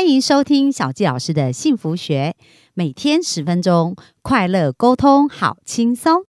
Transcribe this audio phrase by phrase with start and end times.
[0.00, 2.34] 欢迎收听小纪老师的幸福学，
[2.72, 6.22] 每天十分钟，快乐沟通，好轻松。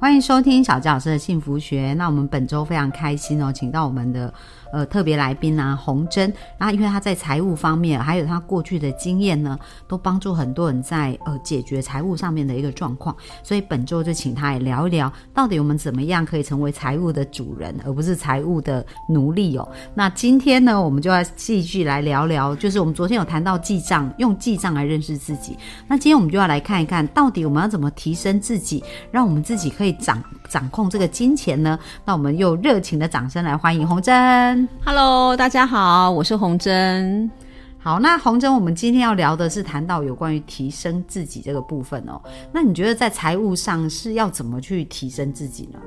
[0.00, 1.92] 欢迎收听小纪老师的幸福学。
[1.98, 4.32] 那我们本周非常开心哦，请到我们的。
[4.72, 19.68] 呃，特别来宾啊，洪珍，然后因为他在财务方面，还有他过去的经验呢，都帮助很多人在呃解决财务上面的一个状况，所以本周就请他来聊一聊，到底我们怎么样可以成为财务的主人，而不是财务的奴隶哦。
[19.94, 25.56] 那今天呢，我们就要继续来聊聊，就是我们昨天有谈到记账，用记账来认识自己。
[25.86, 31.78] 那今天我们就要来看一看，到底我们要怎么提升自己，让我们自己可以掌掌控这个金钱呢？
[32.04, 34.57] 那我们用热情的掌声来欢迎洪珍。
[34.84, 37.30] Hello，大家好，我是洪珍。
[37.78, 42.20] 好，那洪珍，我们今天要聊的是谈到有关于提升自己这个部分哦。
[42.52, 45.78] 那你觉得在财务上是要怎么去提升自己呢？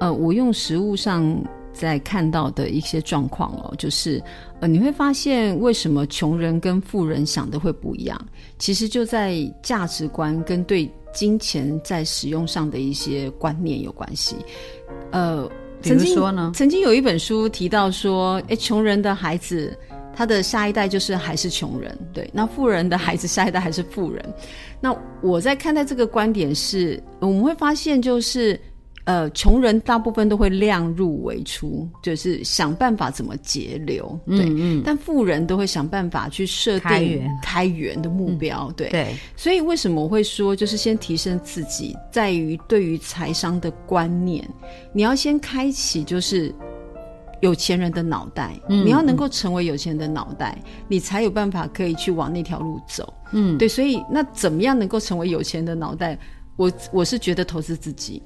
[0.00, 1.36] 呃，我用实物上
[1.72, 4.22] 在看到的一些状况哦，就是
[4.60, 8.20] 呃，你会发现为什么穷人跟富人想的会不一样？
[8.58, 14.36] 其实就在价值观跟对金钱在使用上的一些观念有关系。
[15.10, 15.48] 呃。
[15.82, 16.52] 比如说呢？
[16.54, 19.76] 曾经有一本书提到说，哎，穷人的孩子，
[20.14, 22.28] 他的下一代就是还是穷人，对。
[22.32, 24.34] 那富人的孩子，下一代还是富人。
[24.80, 28.60] 那我在看待这个观点是，我们会发现就是。
[29.08, 34.44] 呃，穷人大部分都会量入为出，就是想办法怎么节流，对。
[34.50, 38.90] 嗯但富人都会想办法去设定开源的目标，对。
[38.90, 39.16] 对。
[39.34, 44.46] 所以为什么我会说，就是先提升自己，在于对于财商的观念，
[44.92, 46.54] 你要先开启就是
[47.40, 53.10] 有钱人的脑袋，你要能够成为有钱人的脑袋，你才有办法可以去往那条路走。
[53.32, 53.66] 嗯，对。
[53.66, 56.18] 所以那怎么样能够成为有钱人的脑袋？
[56.56, 58.20] 我我是觉得投资自己。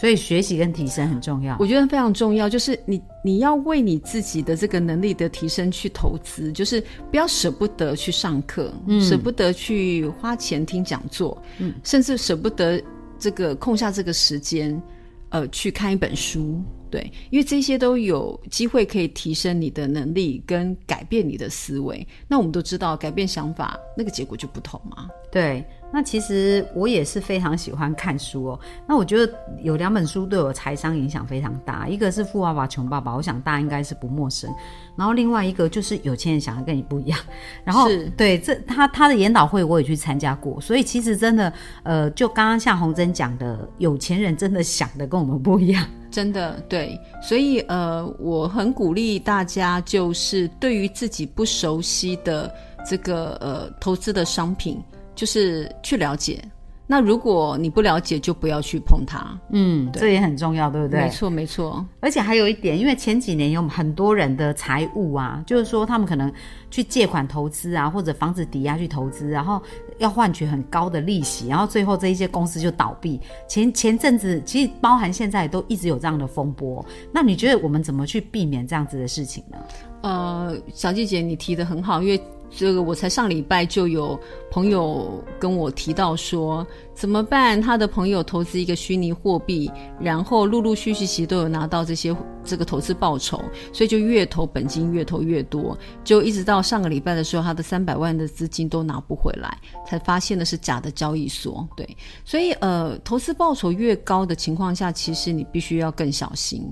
[0.00, 2.48] 所以学习跟提升很重要，我觉得非常重要。
[2.48, 12.82] 就是你你要为你自己的这个能力的提升去投资，就是不要舍不得去上课，舍不得去花钱听讲座，嗯，甚至舍不得
[13.18, 14.80] 这个空下这个时间，
[15.28, 22.06] 呃，去看一本书，对，因为这些都有机会可以提升你的能力跟改变你的思维。
[22.26, 25.62] 那我们都知道，改变想法，那个结果就不同嘛，对。
[25.92, 28.60] 那其实我也是非常喜欢看书哦。
[28.86, 34.48] 那我觉得有两本书对我财商影响非常大，一个是《富爸爸穷爸爸》，我想大家应该是不陌生。
[34.96, 37.18] 然后另外一个就是《有钱人想的跟你不一样》。
[37.64, 41.52] 然后对这他他的研讨会我也去参加过，所以其实真的
[41.82, 46.98] 呃，就刚刚像洪珍讲的，有钱人真的想的跟我们不一样，真的对。
[47.22, 52.52] 所以呃，我很鼓励大家，就是对于自己不熟悉的
[52.86, 54.80] 这个呃投资的商品。
[55.20, 56.42] 就是去了解，
[56.86, 59.38] 那如果你不了解，就不要去碰它。
[59.50, 61.02] 嗯，这也很重要，对不对？
[61.02, 61.84] 没错，没错。
[62.00, 66.32] 而且还有一点，因为前几年有很多人的财务啊，就是说他们可能
[66.70, 69.60] 去借款投资啊，或者房子抵押去投资，然后
[69.98, 73.20] 要换取很高的利息，然后最后这一些公司就倒闭。
[73.46, 76.82] 前前阵子其实包含现在都一直有这样的风波。
[77.12, 79.58] 那你觉得我们怎么去避免这样子的事情呢？
[80.00, 82.18] 呃，小季姐，你提的很好，因为。
[82.50, 84.18] 这个我才上礼拜就有
[84.50, 87.60] 朋友跟我提到说怎么办？
[87.60, 93.40] 他的朋友投资一个虚拟货币，然后陆陆续续其实都有拿到这些这个投资报酬，
[93.72, 99.56] 所以就越投本金越投越多，就一直到上个礼拜的时候，他的三百万的资金都拿不回来，
[99.86, 101.66] 才发现的是假的交易所。
[101.76, 106.70] 对，所以呃，投资报酬越高的情况下，其实你必须要更小心。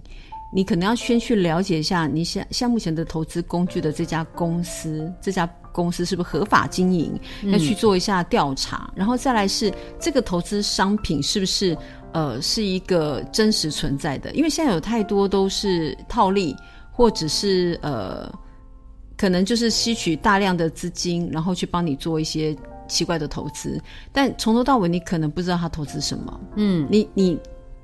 [0.51, 7.21] 你可能要先去了解一下你现像目前的投资工具的这家公司，这家公司是不是合法经营？
[7.45, 11.77] 要去做一下调查，然后再来是这个投资商品是不是
[12.13, 14.33] 呃是一个真实存在的？
[14.33, 16.57] 因为现在有太多都是套利，
[16.91, 18.33] 或者是呃
[19.19, 22.57] 可能就是吸取大量的资金，然后去帮你做一些
[22.89, 23.79] 奇怪的投资，
[24.13, 26.41] 但从头到尾你可能不知道他投资什么。
[26.57, 27.39] 嗯，你你。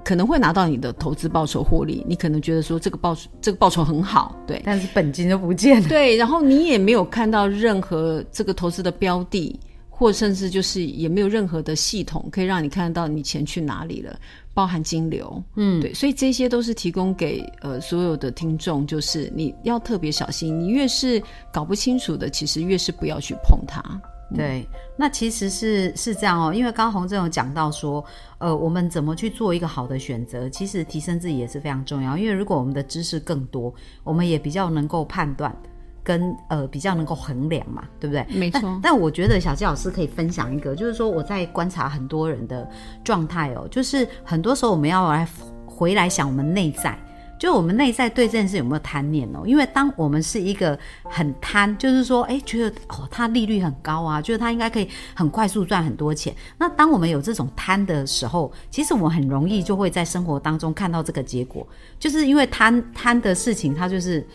[0.04, 9.58] 可能会拿到你的投资报酬获利，你可能觉得说这个报这个报酬很好，对，但是本金都不见了，对，然后你也没有看到任何这个投资的标的，
[9.88, 14.14] 或甚至就是也没有任何的系统可以让你看得到你钱去哪里了，
[14.52, 23.82] 包含金流，嗯，对，所以这些都是提供给呃所有的听众，就是你要特别小心，你越是搞不清楚的，其实越是不要去碰它。
[24.34, 28.04] 对，那其实是是这样哦，因为刚洪正有讲到说，
[28.38, 32.16] 呃，我们怎么去做一个好的选择，其实提升自己也是非常重要。
[32.16, 33.72] 因为如果我们的知识更多，
[34.02, 35.54] 我们也比较能够判断
[36.02, 38.26] 跟呃比较能够衡量嘛，对不对？
[38.36, 38.80] 没错但。
[38.82, 42.68] 但我觉得小纪老师可以分享一个，就是说我在观察很多人的
[43.02, 45.26] 状态哦，就是很多时候我们要来
[45.66, 46.98] 回来想我们内在。
[47.44, 49.42] 就我们内在对这件事有没有贪念哦？
[49.44, 56.34] 因为当我们是一个很贪，就是说，哎，觉得哦，它利率很高啊，觉得它应该可以很快速赚很多钱。
[56.56, 61.68] 那当我们有这种贪的时候，其实我们很容易就会在生活当中看到这个结果，
[61.98, 64.26] 就是因为贪贪的事情，它就是。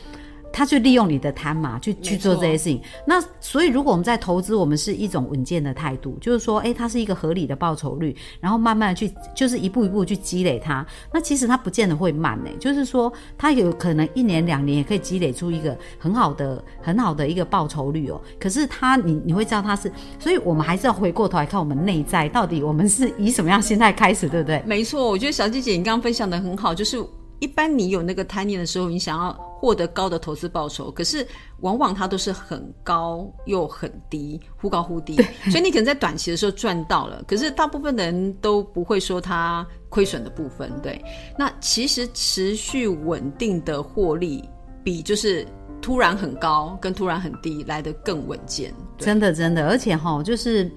[0.51, 2.81] 他就利用你的贪嘛，去去做这些事情。
[3.05, 10.85] 那所以，如果我们在投资，我们是一种稳健的态度，就是说，诶，它是一个合理的报酬率，然后慢慢的去，就是一步一步去积累它。
[11.13, 18.19] 那其实它不见得会慢呢、就是说，它有可能一年两年也可以积累出一个很好的、很好的一个报酬率哦。
[18.39, 24.61] 可是它，你你会知道它是，所以我们还是要回过头来看我们内在到底我们是以什么样心态开始，对不对？
[24.65, 26.97] 没错，我觉得小姐姐你刚刚分享的很好，就是
[27.39, 31.25] 一般你有那个贪念的时候，你想要获得高的投资报酬，可是
[31.61, 35.15] 往往它都是很高又很低，忽高忽低，
[35.49, 40.71] 所以你可能在短期的时候赚到了，可是大部分的人都不会说它亏损的部分。
[40.81, 41.03] 对，
[41.37, 44.47] 那其实持续稳定的获利
[44.83, 45.45] 比就是
[45.81, 48.73] 突然很高跟突然很低来得更稳健。
[48.97, 50.71] 真的真的，而且哈，就是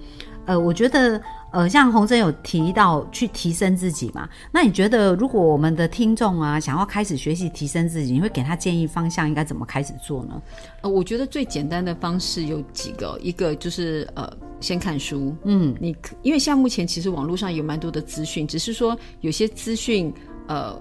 [0.45, 1.21] 呃，我觉得
[1.53, 10.41] 呃，像洪真有提到去提升自己嘛，那你觉得如果我们的听众啊想要开始学习提升自己，你会给他建议方向应该怎么开始做呢？
[10.81, 14.27] 呃，我觉得最简单的方式有几个，一个就是呃，
[14.59, 15.35] 先看书。
[15.43, 20.11] 嗯，你可因为像目前其实网络上有蛮多的资讯，只是说有些资讯
[20.47, 20.75] 呃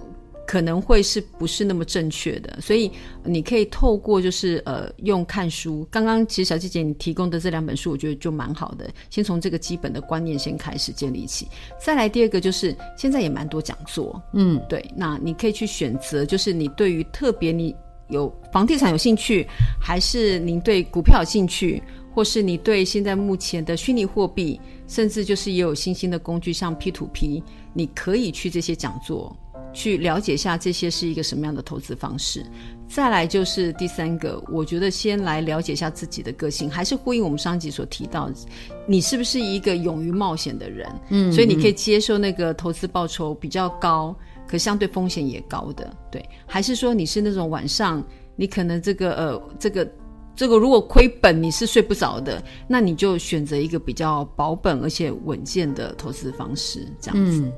[0.46, 2.90] 可能会是不是那么正确的，所以
[3.24, 5.86] 你可以透过就是呃用看书。
[5.90, 11.48] 刚刚其实小姐姐你提供的这两本书，我觉得就蛮好的，先从这个基本的观念先开始建立起。
[11.80, 17.74] 再来第二个就是现在也蛮多讲座，嗯，对，那你可以去选择，就是你对于特别你
[18.08, 19.46] 有房地产有兴趣，
[19.80, 27.42] 还是您对股票有兴趣，或是你对现在目前的虚拟货币，甚至就是也有新兴的工具，像 P to P，
[27.72, 29.34] 你可以去这些讲座。
[29.72, 32.44] 去了解一下这些是一个什么样的投资方式，
[32.88, 38.30] 再来就是第三个，我觉得先来了解一下自己的个性，还是呼应我们上集所提到，
[38.86, 40.88] 你是不是一个勇于冒险的人？
[41.08, 44.14] 嗯，所以你可以接受那个投资报酬比较高，
[44.46, 48.04] 可相对风险也高的，对，还是说你是那种晚上
[48.36, 49.90] 你可能这个呃这个
[50.36, 57.42] 这个如果亏本你是睡不着的，那你就选择一个比较保本而且稳健的投资方式，这样子。
[57.42, 57.52] 嗯，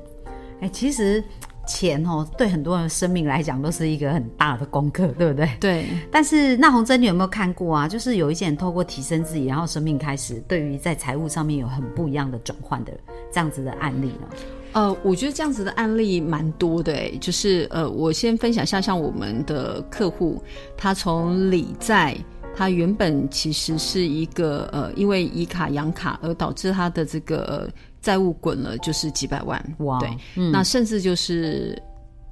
[0.61, 1.23] 哎、其实
[1.65, 5.49] 钱哦，对很多人的生命来讲都是一个很大的功课，对不对？
[5.59, 7.87] 对，但是那红珍，你有没有看过啊？
[7.87, 12.93] 就是有一些人透过提升自己，然后生命开始对于在财务上面有很不一样的转换的
[13.31, 14.27] 这样子的案例呢？
[14.73, 20.43] 呃，我觉得这样子的案例蛮多的诶，就是呃，我先分享一下，像我们的客户，
[20.75, 22.17] 他从理债，
[22.53, 27.69] 他原本其实是一个呃，因为以卡养卡而导致他的这个、呃、
[28.05, 31.75] 债务滚了，就是几百万，哇对，嗯那甚至就是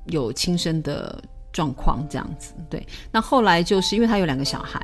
[0.05, 1.19] 有轻生的
[1.51, 2.85] 状况这样子，对。
[3.11, 4.79] 那后来就是因为他有两个小孩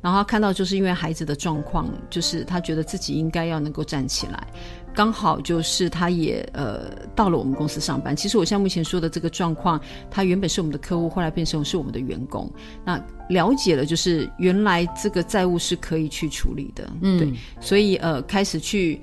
[0.00, 4.46] 然后他看到就是因为孩子的状况，就是他觉得自己应该要能够站起来，
[4.94, 8.16] 刚好就是他也呃到了我们公司上班。
[8.16, 9.78] 其实我像目前说的这个状况，
[10.10, 12.50] 他原本是我们的客户，后来变成是我们的员工。
[12.86, 12.98] 那
[13.28, 18.98] 了解了，就是原来这个债务是可以去处理的，嗯对，所以呃开始去。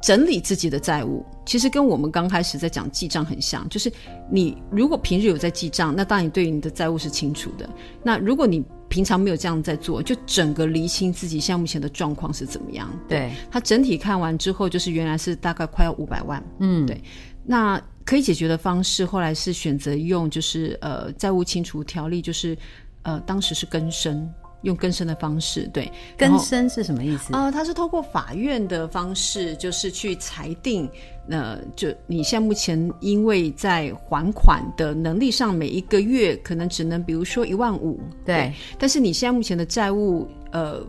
[0.00, 3.92] 整理自己的债务，其实跟我们刚开始在讲记账很像，就是
[4.30, 7.68] 你如果平日有在记账，那当然你对于你的债务是清楚的。
[8.02, 12.88] 那如果你平常没有这样在做，就整个厘清自己现在目前的状况是怎么样。
[13.08, 17.02] 对，他整体看完之后，就是原来是大概快要五百万，嗯，对。
[17.44, 22.56] 那可以解决的方式，后来是选择用就是呃债务清除条例，就是
[23.02, 24.26] 呃当时是更生，
[24.62, 27.32] 用更生的方式，对，更生是什么意思？
[27.32, 30.88] 呃，它是透过法院的方式，就是去裁定，
[31.28, 40.82] 呃，就你现在目前因为在还款的能力上，每一个月可能只能比如说一万五，对，但是你现在目前的债务，呃，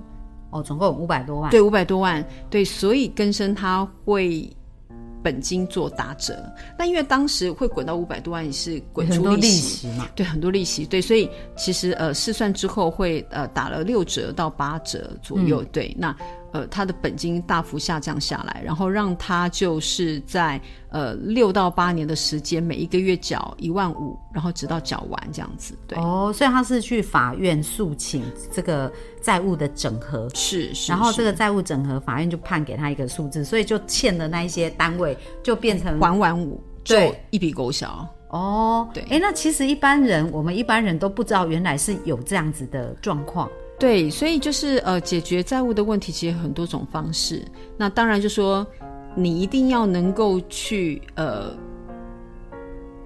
[0.50, 1.52] 哦，总共五百多万。
[1.52, 4.50] 对，五百多万，对，所以更生它会
[5.24, 6.38] 本金做打折，
[6.78, 9.88] 那因为当时会滚到五百多万，也是滚出利息。
[9.88, 10.08] 息嘛。
[10.16, 16.16] 对，很多利息，对，所以其实呃试算之后会呃打了六折到八折左右，对，那
[16.51, 28.91] 呃他的本金大幅下降下来，然后让他就是在呃六到八年的时间，每一个月缴一万五，然后直到缴完这样子，对，哦，所以他是去法院诉请这个
[29.22, 36.96] 债务的整合，是是，是然后这个债务整合，法院就判给他一个数字，所以就欠的那一些单位就变成还完五就
[37.29, 38.08] 一笔勾销。
[38.29, 43.50] 哦，对哎，那其实一般人，我们一般人都不知道原来是有这样子的状况。
[43.79, 47.41] 对，所以就是呃，解决债务的问题其实很多种方式。
[47.77, 48.67] 那当然就说
[49.15, 51.55] 你一定要能够去呃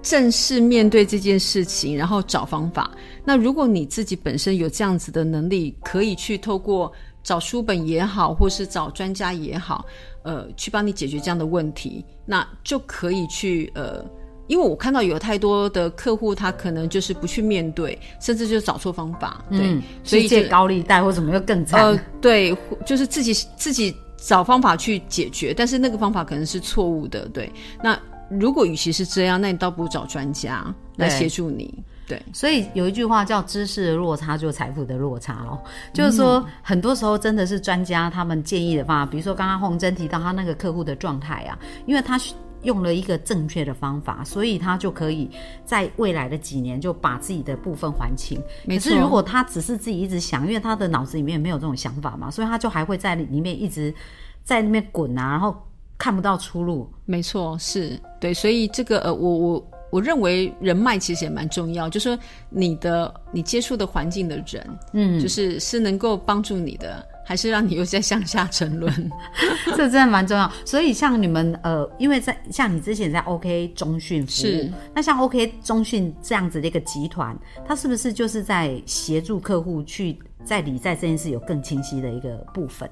[0.02, 2.90] 正式面对这件事情，然后找方法。
[3.24, 9.86] 那如果你自己本身有这样子的能力，可以去透过找书本也好，或是找专家也好，
[10.24, 14.04] 呃，去帮你解决这样的问题，那就可以去呃。
[14.46, 21.80] 因为我看到有太多的客户，他可能就是不去面对，甚至就找错方法，对，所以借高利贷或怎么又更惨？
[21.82, 27.50] 呃，对，就是自己自己找方法去解决，但是那个方法可能是错误的，对。
[27.82, 27.98] 那
[28.28, 30.64] 如果与其是这样，那你倒不如找专家
[30.96, 31.72] 来协助你，
[32.06, 32.20] 对。
[32.32, 35.58] 所以有一句话叫“知识的落差就财富的落差”哦，
[35.94, 42.20] 就是说很多时候真的是专家他们建议的方法，比如说刚刚洪真提到他那个客户的状态啊，因为他。
[42.64, 45.30] 用了一个正确的方法，所以他就可以
[45.64, 48.40] 在未来的几年就把自己的部分还清。
[48.66, 53.94] 可是如果他只是自己一直想，因为他的脑子里面没有这种想法嘛，所以他就还会在里面一直
[54.42, 55.56] 在那边滚啊，然后
[55.96, 56.90] 看不到出路。
[57.04, 67.06] 没错，是对，所以这个呃，我我我认为人脉其实也蛮重要，就是说你的你接触的环境的人，嗯，就是是能够帮助你的。
[67.26, 69.10] 还是让你又在向下沉沦，
[69.76, 70.50] 这真的蛮重要。
[70.64, 77.34] 所以像你们呃，因为在像你之前在 OK 中讯服务，那像 OK 中讯这样子的一个集团，
[77.66, 82.88] 它是不是就是在协助客户去在理债这件事有更清晰的一个部分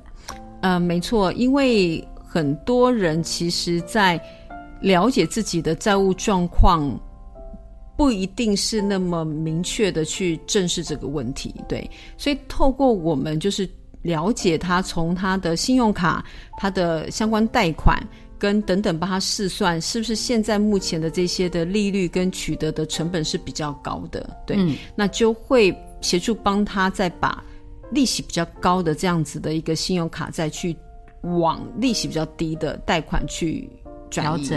[0.62, 4.18] 呃，没错，因为很多人其实，在
[4.80, 6.98] 了解自己的债务状况，
[7.98, 11.54] 不一定是那么明确的去正视这个问题。
[11.68, 13.68] 对，所以透过我们就是。
[14.02, 16.24] 了解他从他的信用卡、
[16.58, 18.00] 他的相关贷款
[18.38, 24.56] 跟等等，帮他试算是不是现在目前的这些的利率跟取得的成本是比较高的，对，
[24.96, 27.42] 那就会协助帮他再把
[27.90, 30.76] 利息比较高的这样子的一个信用卡再去
[31.22, 33.70] 往利息比较低的贷款去
[34.10, 34.48] 转移，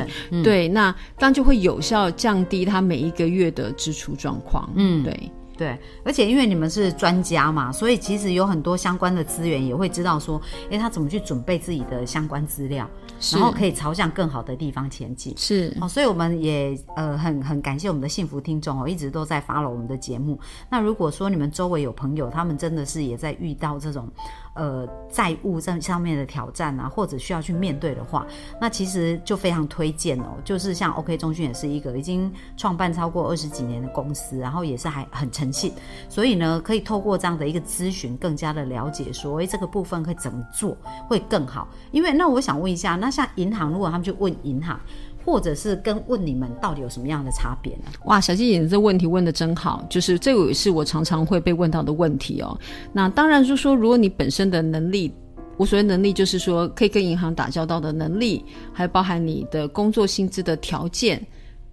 [0.43, 5.31] 对，那当然就会有效降低他每一个月的支出状况，嗯，对。
[5.57, 12.89] 对，而且因为你们是专家嘛，所以其实有很多相关的资源也会知道说，哎，他怎么去准备自己的相关资料，
[13.31, 15.33] 然后可以朝向更好的地方前进。
[15.37, 20.39] 是哦，所以我们也呃很很感谢我们的幸福听众哦，一直都在 follow 我们的节目。
[20.69, 24.09] 那如果说你们周围有朋友，他们真的是也在遇到这种。
[24.55, 28.25] 呃，债务这上面的挑战啊，或者需要去面对的话，
[28.59, 30.37] 那其实就非常推荐哦。
[30.43, 35.73] 就是像 OK 中讯也是一个已经创办超过二十几年的公司，然后也是还很诚信，
[36.07, 41.67] 所以呢，可以透过这样的一个咨询，更加的了解说，哎，这个部分会怎么做会更好。
[41.91, 44.79] 因为那我想问一下，那像银行，如果他们去问银行。
[45.25, 47.85] 或者是跟问你们到底有什么样的差别呢？
[48.05, 52.57] 哇，小姐姐这问题问的真好，就是这个也是我常常会被问到的问题哦。
[52.93, 55.11] 那当然就是说，如果你本身的能力，
[55.57, 61.25] 我所谓能力就是说可以跟银行打交道的能力，还包含你的工作薪资的条件。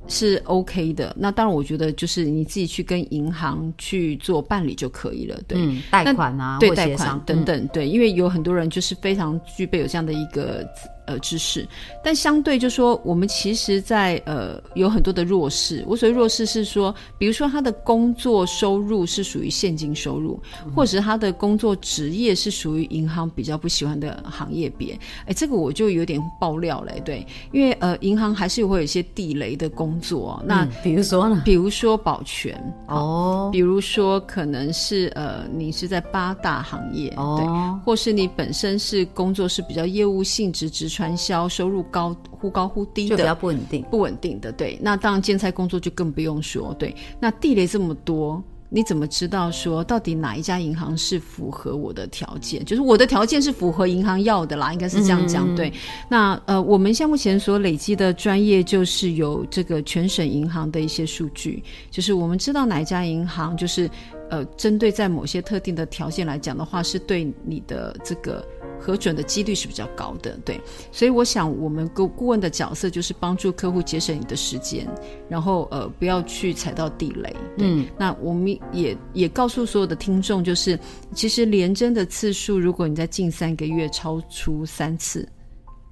[0.09, 5.56] 是 OK 的，那当然，我觉得就是你自己去跟银行去做办理就可以了，对，
[5.92, 10.66] 贷款啊，对，贷款等等，对，因为有很多人就是非常具备有这样的一个
[11.12, 11.64] 呃知识，
[12.02, 20.40] 但相对就说我们其实，在呃有很多的弱势，我所谓弱势是说，比如说他的工作收入是属于现金收入，
[20.75, 29.83] 或者是他的工作职业是属于银行比较不喜欢的行业别，哎，这个我就有点爆料嘞，对，因为呃银行还是会有一些地雷的工。
[29.92, 31.42] 工作那比如说呢？
[31.45, 32.54] 比如说保全
[32.87, 44.52] 哦，比如说可能是呃，你是在八大行业哦，对，或是你本身是工作是比较业务性质、直传销，收入高忽高忽低的，比较不稳定，不稳定的。
[44.52, 46.75] 对，那当然建材工作就更不用说。
[46.78, 48.42] 对，那地雷这么多。
[48.75, 52.64] 你怎么知道说到底哪一家银行是符合我的条件？
[52.64, 55.71] 就是我的条件是符合银行要的啦，应该是这样讲对。
[56.09, 63.90] 那呃，我们现目前所累积的专业就是有这个全省银行的一些数据，就是我们知道哪一家银行就是
[64.30, 68.42] 呃，针对在某些特定的条件来讲的话，是对你的这个。
[68.83, 70.61] 核准的几率是比较高的，对，
[70.91, 74.89] 所以我想我们顾顾问的角色就是帮助客户节省你的时间，
[75.29, 77.33] 然后呃不要去踩到地雷。
[77.59, 80.77] 嗯，那我们也也告诉所有的听众，就是
[81.15, 85.29] 其实连征的次数，如果你在近三个月超出三次，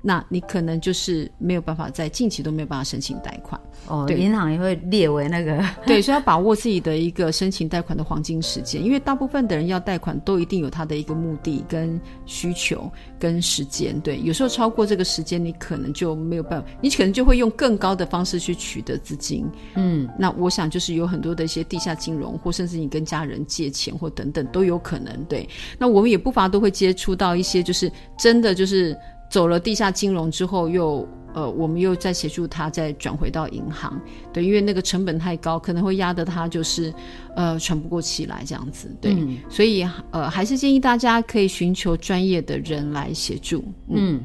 [0.02, 3.60] 那你可能就是没有办法在近期都没有办法申请贷款。
[3.86, 13.98] 哦，对银行也会列为那个 对，所以要把握自己的一个申请贷款的黄金时间，因为大部分的人要贷款都一定有他的一个目的跟需求跟时间。
[14.00, 19.46] 对，有时候超过这个时间，你可能就没有办法，你可能就会用更高的方式去取得资金。
[19.74, 25.24] 嗯，那我想就是有很多的一些地下金融，或甚至你跟家人借钱或等等都有可能。
[25.24, 28.96] 对，那我们也不乏都会接触到一些就是真的就是
[29.30, 31.08] 走了地下金融之后又。
[31.32, 33.96] 呃，我们又再协助他再转回到银行，
[34.32, 36.92] 对，因为那个成本太高，可能会压得他就是
[37.36, 39.38] 呃喘不过气来这样子，对，嗯。
[39.48, 44.24] 所以呃还是建议大家可以寻求专业的人来协助，嗯，嗯，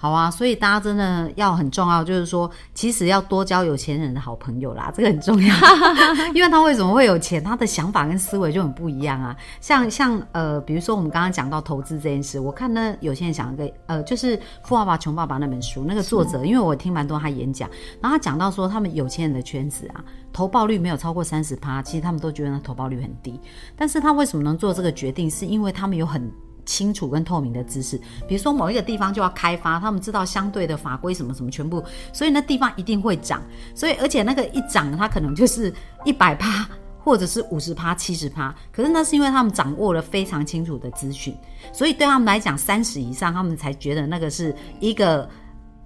[0.00, 5.54] 好啊，所以大家真的要很重要，就是说，其实要多交有钱人的好朋友啦， 这个很重要。
[6.32, 9.36] 因为他为什么会有钱，他的想法跟思维就很不一样啊。
[9.60, 17.68] 像像呃，比如说我们刚刚讲到投资这件事，我看呢有些人讲一个呃，就是《富爸爸穷爸爸》那本书，那个作者，因为我听蛮多他演讲，
[18.00, 23.40] 然后他讲到说，他们有钱人的圈子啊，投报率没有超过三十趴，其实他们都觉得那投报率很低。
[23.74, 26.30] 但是他为什么能做这个决定，是因为他们有很
[26.68, 27.96] 清楚跟透明的知识，
[28.28, 31.82] 比如说某一个地方就要开发，他们知道相对的法规什么什么全部，
[32.12, 33.42] 所以那地方一定会涨，
[33.74, 35.72] 所以而且那个一涨，它可能就是
[36.04, 36.68] 一百趴。
[37.00, 41.34] 或者是五十趴、七十趴，可是那是因为他们掌握了非常清楚的资讯，
[41.72, 45.26] 所以对他们来讲，三十以上他们才觉得那个是一个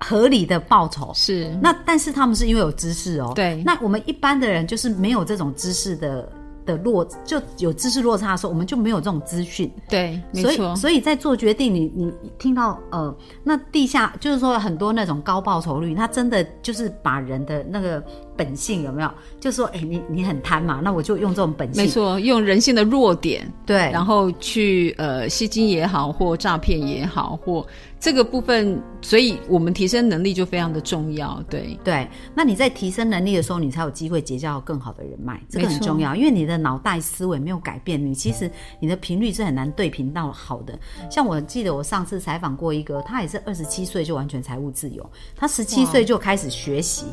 [0.01, 1.13] 合理的报酬。
[1.15, 3.63] 是，那但是他们是因为有知识哦，对。
[3.63, 6.29] 那我们一般的人就是没有这种知识的
[6.65, 18.03] 的落，就有知识落差的时候，我们就没有这种资讯，对，没所以错，所以在做决定，你你听到呃，那地下就是说很多那种高报酬率，它真的就是把人的那个
[18.37, 19.11] 本性有没有？
[19.41, 27.67] 就说哎、你你很贪嘛，那我就用这种本性，没错，用人性的弱点，对，然后去呃吸金也好，或诈骗也好，或
[28.03, 31.41] 这个部分，所以我们提升能力就非常的重要。
[31.49, 36.13] 对，对，那你在提升能力的时候，你才有机会结交更好的人脉，这个很重要。
[36.17, 40.77] 因为你的脑袋思维没有改变，你其实你的频率是很难对频到好的。
[41.09, 47.07] 像我记得我上次采访过一个，他也是二十七岁就完全财务自由，他十七岁就开始学习。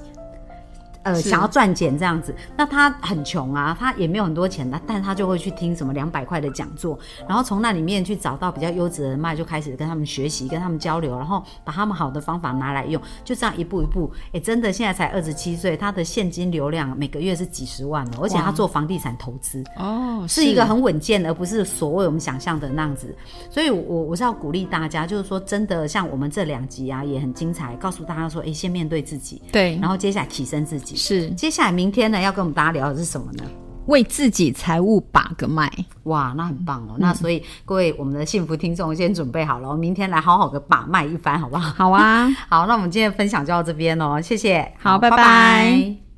[1.13, 20.49] 呃，想要赚钱这样子，那他很穷啊，他也没有很多钱的，但他就会去听什么两百块的讲座，然后从那里面去找到比较优质的人脉，就开始跟他们学习，跟他们交流，然后把他们好的方法拿来用，就这样一步一步，哎，真的现在才二十七岁，他的现金流量每个月是几十万哦，而且他做房地产投资，哦，是。
[20.49, 23.15] 一个很稳健，而不是所谓我们想象的那样子。
[23.51, 29.77] 所以我，我我是要鼓励大家，就是说，真的像我们这两集啊，也很精彩，告诉大家说，哎，先面对自己，对。
[29.79, 30.95] 然，后接下来提升自己。
[30.99, 33.43] 是接下来明天呢，要跟我们大家聊的是什么呢？
[33.87, 35.71] 为自己财务把个脉。
[36.03, 36.95] 哇，那很棒哦！
[36.99, 41.73] 那所以各位我们的幸福听众先准备好了，明天来好好的把脉一番，好不好？
[41.75, 44.71] 好啊， 好，那我们今天分享就到这边哦，谢谢。
[44.77, 46.08] 好拜拜拜